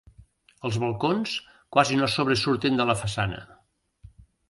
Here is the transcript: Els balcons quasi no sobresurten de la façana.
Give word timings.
Els 0.69 0.77
balcons 0.83 1.35
quasi 1.77 2.01
no 2.01 2.09
sobresurten 2.17 2.83
de 2.83 2.91
la 2.93 2.99
façana. 3.07 3.47